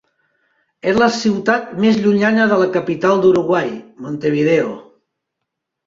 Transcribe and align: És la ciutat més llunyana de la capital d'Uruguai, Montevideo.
És 0.91 0.97
la 1.03 1.09
ciutat 1.17 1.67
més 1.85 2.01
llunyana 2.07 2.49
de 2.55 2.59
la 2.65 2.71
capital 2.79 3.25
d'Uruguai, 3.27 3.73
Montevideo. 4.09 4.77